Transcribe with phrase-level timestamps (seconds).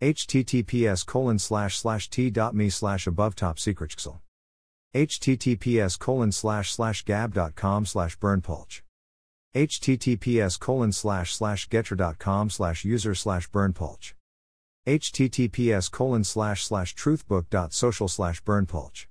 [0.00, 3.94] Https colon slash slash t.me slash above top secret
[4.94, 8.80] https colon slash slash gab.com slash berndpulch
[9.54, 14.14] https colon slash slash gettr.com slash user slash berndpulch
[14.86, 19.04] https colon slash slash truthbook.social slash berndpulch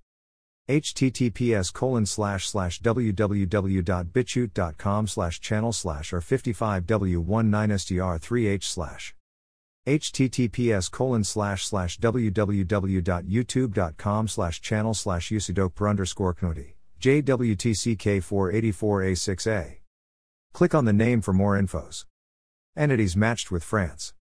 [0.68, 9.14] https colon slash slash www.bitchute.com slash channel slash or 55w19str3h slash
[9.88, 19.80] https colon slash slash www.youtube.com slash channel slash usidok underscore knoti jwtck484a6a
[20.52, 22.06] Click on the name for more infos.
[22.76, 24.14] Entities matched with France.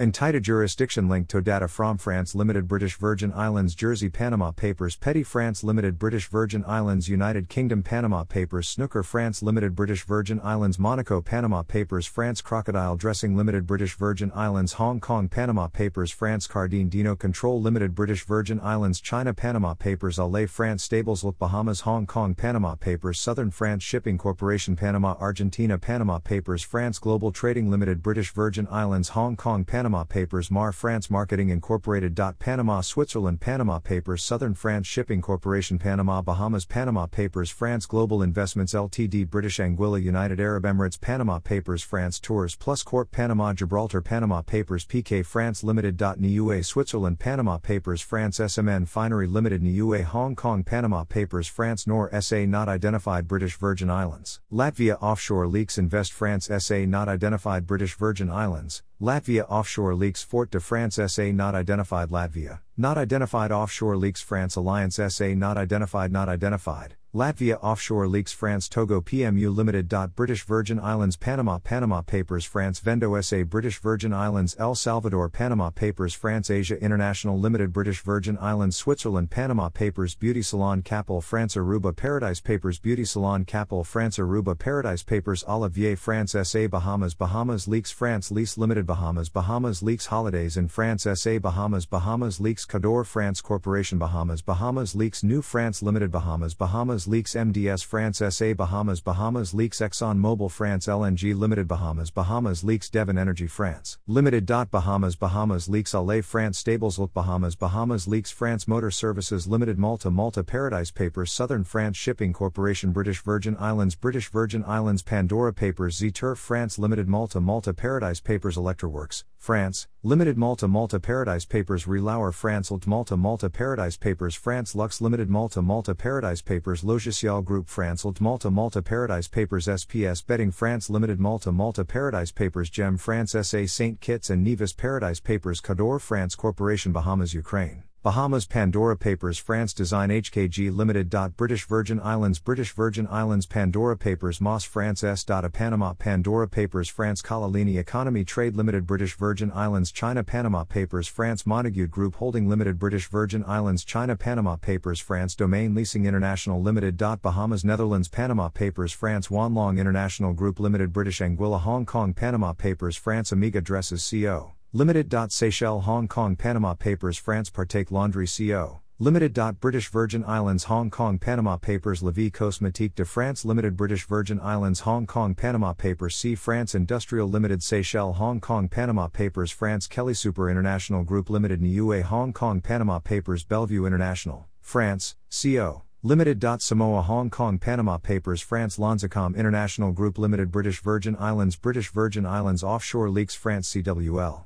[0.00, 5.22] Entita jurisdiction link to data from France Limited British Virgin Islands Jersey Panama Papers Petty
[5.22, 10.78] France Limited British Virgin Islands United Kingdom Panama Papers Snooker France Limited British Virgin Islands
[10.78, 16.46] Monaco Panama Papers France Crocodile Dressing Limited British Virgin Islands Hong Kong Panama Papers France
[16.46, 21.80] Cardine Dino Control Limited British Virgin Islands China Panama Papers Alay France Stables Look Bahamas
[21.80, 27.70] Hong Kong Panama Papers Southern France Shipping Corporation Panama Argentina Panama Papers France Global Trading
[27.70, 32.16] Limited British Virgin Islands Hong Kong Panama Panama Papers Mar France Marketing Incorporated.
[32.38, 33.40] Panama Switzerland.
[33.40, 35.76] Panama Papers Southern France Shipping Corporation.
[35.76, 36.64] Panama Bahamas.
[36.64, 41.00] Panama Papers France Global Investments Ltd British Anguilla United Arab Emirates.
[41.00, 43.10] Panama Papers France Tours Plus Corp.
[43.10, 44.00] Panama Gibraltar.
[44.00, 46.00] Panama Papers PK France Limited.
[46.20, 47.18] Niue Switzerland.
[47.18, 49.64] Panama Papers France SMN Finery Limited.
[49.64, 50.62] Niue Hong Kong.
[50.62, 54.40] Panama Papers France Nor SA Not Identified British Virgin Islands.
[54.52, 60.48] Latvia Offshore Leaks Invest France SA Not Identified British Virgin Islands Latvia Offshore Leaks Fort
[60.52, 66.12] de France SA Not Identified Latvia Not Identified Offshore Leaks France Alliance SA Not Identified
[66.12, 69.92] Not Identified Latvia Offshore Leaks France Togo PMU Limited.
[70.16, 75.68] British Virgin Islands Panama Panama Papers France Vendo SA British Virgin Islands El Salvador Panama
[75.68, 81.54] Papers France Asia International Limited British Virgin Islands Switzerland Panama Papers Beauty Salon Capel France
[81.54, 87.68] Aruba Paradise Papers Beauty Salon Capel France Aruba Paradise Papers Olivier France SA Bahamas Bahamas
[87.68, 93.04] Leaks France Lease Limited Bahamas Bahamas Leaks Holidays in France SA Bahamas Bahamas Leaks Cador
[93.04, 98.54] France Corporation Bahamas Bahamas Leaks New France Limited Bahamas Bahamas Bahamas Leaks MDS France SA
[98.54, 104.46] Bahamas Bahamas Leaks Exxon Mobil France LNG Limited Bahamas Bahamas Leaks Devon Energy France Limited.
[104.46, 110.12] Bahamas Bahamas Leaks Alay France Stables Look Bahamas Bahamas Leaks France Motor Services Limited Malta
[110.12, 115.96] Malta Paradise Papers Southern France Shipping Corporation British Virgin Islands British Virgin Islands Pandora Papers
[115.96, 122.32] Z France Limited Malta Malta Paradise Papers Electroworks France, Limited Malta Malta Paradise Papers Relauer
[122.32, 127.70] France Lt Malta Malta Paradise Papers France Lux Limited Malta Malta Paradise Papers Logiciel Group
[127.70, 132.98] France Lt Malta Malta Paradise Papers SPS Betting France Limited Malta Malta Paradise Papers Gem
[132.98, 133.98] France SA St.
[134.02, 140.08] Kitts and Nevis Paradise Papers Cador France Corporation Bahamas Ukraine Bahamas Pandora Papers France Design
[140.08, 141.14] HKG Limited.
[141.36, 145.24] British Virgin Islands British Virgin Islands Pandora Papers Moss France S.
[145.28, 151.06] A Panama Pandora Papers France Calalini Economy Trade Limited British Virgin Islands China Panama Papers
[151.06, 156.60] France Montague Group Holding Limited British Virgin Islands China Panama Papers France Domain Leasing International
[156.60, 156.96] Limited.
[156.96, 162.96] Bahamas Netherlands Panama Papers France Wanlong International Group Limited British Anguilla Hong Kong Panama Papers
[162.96, 165.14] France Amiga Dresses CO Limited.
[165.30, 168.80] Seychelles Hong Kong Panama Papers France Partake Laundry Co.
[168.98, 169.34] Limited.
[169.60, 174.80] British Virgin Islands Hong Kong Panama Papers Vie Cosmétique de France Limited British Virgin Islands
[174.80, 180.14] Hong Kong Panama Papers C France Industrial Limited Seychelles Hong Kong Panama Papers France Kelly
[180.14, 185.82] Super International Group Limited Niue Hong Kong Panama Papers Bellevue International, France, CO.
[186.02, 186.42] Limited.
[186.62, 192.24] Samoa Hong Kong Panama Papers France Lanzacom International Group Limited British Virgin Islands British Virgin
[192.24, 194.44] Islands Offshore Leaks France CWL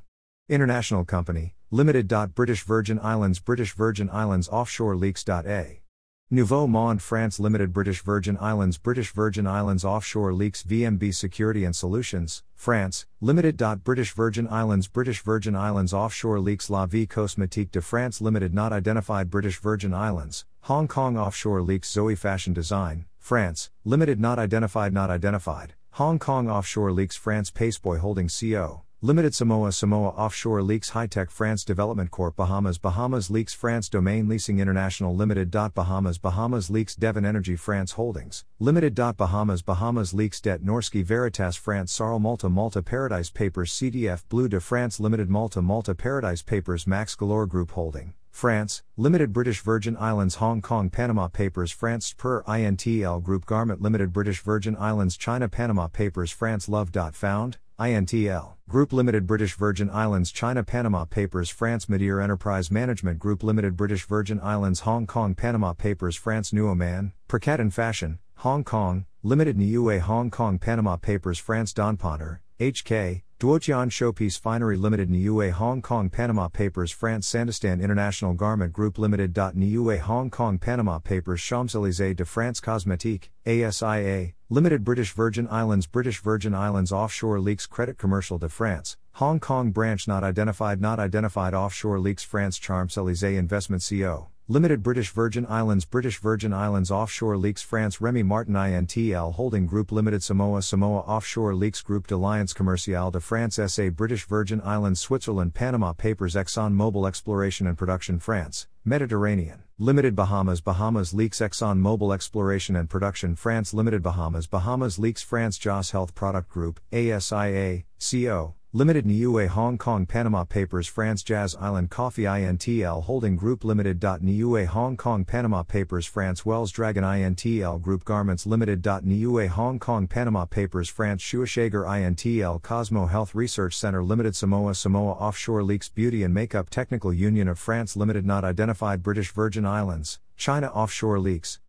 [0.48, 2.06] International Company, Limited.
[2.36, 3.40] British Virgin Islands.
[3.40, 5.82] British Virgin Islands Offshore Leaks.a.
[6.30, 7.72] Nouveau Monde France Limited.
[7.72, 8.78] British Virgin Islands.
[8.78, 10.62] British Virgin Islands Offshore Leaks.
[10.62, 13.60] VMB Security and Solutions, France, Limited.
[13.82, 14.86] British Virgin Islands.
[14.86, 16.70] British Virgin Islands Offshore Leaks.
[16.70, 18.54] La Vie Cosmétique de France Limited.
[18.54, 19.28] Not Identified.
[19.28, 21.90] British Virgin Islands, Hong Kong Offshore Leaks.
[21.90, 24.20] Zoe Fashion Design, France, Limited.
[24.20, 24.92] Not Identified.
[24.92, 27.16] Not Identified, Hong Kong Offshore Leaks.
[27.16, 32.78] France Paceboy Holding CO, Limited Samoa Samoa Offshore Leaks High Tech France Development Corp Bahamas
[32.78, 35.50] Bahamas Leaks France Domain Leasing International Limited.
[35.50, 38.94] Bahamas Bahamas Leaks Devon Energy France Holdings Limited.
[38.94, 44.60] Bahamas Bahamas Leaks Det Norske Veritas France Sarl Malta Malta Paradise Papers CDF Blue de
[44.60, 50.36] France Limited Malta Malta Paradise Papers Max Galore Group Holding France, Limited British Virgin Islands
[50.36, 55.86] Hong Kong Panama Papers France Per INTL Group Garment Limited British Virgin Islands China Panama
[55.86, 56.90] Papers France Love.
[57.14, 63.42] Found, INTL Group Limited British Virgin Islands China Panama Papers France Meteor Enterprise Management Group
[63.42, 68.64] Limited British Virgin Islands Hong Kong Panama Papers France New Oman, Percat and Fashion, Hong
[68.64, 75.10] Kong, Limited Niue Hong Kong Panama Papers France Don Ponder, HK, Duotian Showpiece Finery Limited
[75.10, 79.36] Niue Hong Kong Panama Papers France Sandistan International Garment Group Limited.
[79.54, 86.22] Niue Hong Kong Panama Papers Champs-Élysées de France Cosmetique, ASIA, Limited British Virgin Islands British
[86.22, 91.52] Virgin Islands Offshore Leaks Credit Commercial de France, Hong Kong Branch Not Identified Not Identified
[91.52, 94.28] Offshore Leaks France Champs-Élysées Investment CO.
[94.48, 99.90] Limited British Virgin Islands British Virgin Islands Offshore Leaks France Remy Martin INTL Holding Group
[99.90, 105.52] Limited Samoa Samoa Offshore Leaks Group d'Alliance Commerciale de France SA British Virgin Islands Switzerland
[105.52, 112.14] Panama Papers Exxon Mobil Exploration and Production France Mediterranean Limited Bahamas Bahamas Leaks Exxon Mobil
[112.14, 118.54] Exploration and Production France Limited Bahamas Bahamas Leaks France Joss Health Product Group ASIA CO
[118.76, 124.04] Limited Niue Hong Kong Panama Papers France Jazz Island Coffee INTL Holding Group Limited.
[124.20, 128.84] Niue Hong Kong Panama Papers France Wells Dragon INTL Group Garments Limited.
[129.02, 135.12] Niue Hong Kong Panama Papers France Schueschager INTL Cosmo Health Research Center Limited Samoa Samoa
[135.12, 140.20] Offshore Leaks Beauty and Makeup Technical Union of France Limited Not Identified British Virgin Islands,
[140.36, 141.60] China Offshore Leaks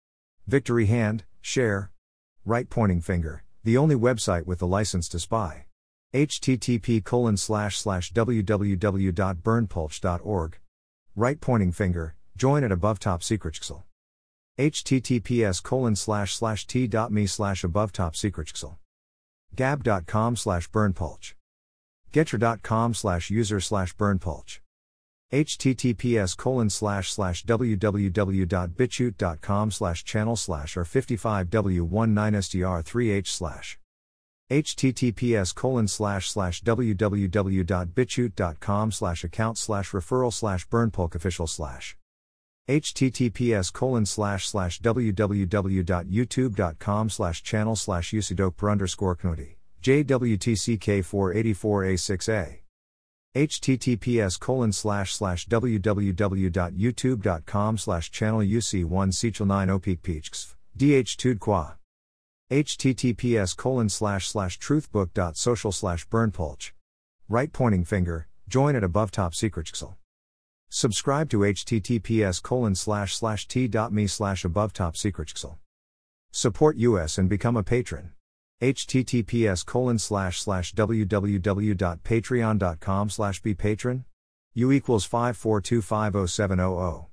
[0.45, 1.89] Victory Hand, Share
[2.43, 5.66] Right Pointing Finger, the only website with the license to spy
[6.13, 7.03] http
[8.13, 10.57] www.berndpulch.org.
[11.15, 13.59] Right pointing finger, join at above top secret
[14.57, 18.51] https colon slash slash t.me slash above top secret
[19.55, 21.35] gab.com slash berndpulch
[22.13, 24.59] gettr.com slash user slash berndpulch.
[25.31, 33.79] https colon slash slash www.bitchute.com slash channel slash r55w19str3h slash
[34.49, 41.97] https colon slash slash www.bitchute.com slash account slash referral slash berndpulch official slash
[42.69, 52.59] https colon slash slash www.youtube.com slash channel slash usidok per underscore knodi jwtck 484a6a
[53.35, 61.76] https colon slash slash www.youtube.com slash channel uc1 sechel 9 opik peachks dh 2 qua
[62.49, 66.71] https colon slash slash truthbook.social slash berndpulch.
[67.27, 69.69] Right pointing finger, join at above top secret
[70.69, 75.33] Subscribe to https colon slash slash t.me slash above top secret
[76.31, 78.13] Support us and become a patron.
[78.61, 84.05] https colon slash slash www.patreon.com slash be patron.
[84.53, 87.07] U equals 54250700.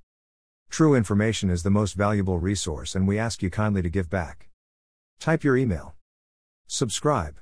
[0.70, 4.48] True information is the most valuable resource and we ask you kindly to give back.
[5.20, 5.94] Type your email.
[6.66, 7.38] Subscribe.